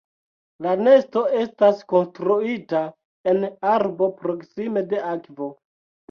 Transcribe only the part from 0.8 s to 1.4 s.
nesto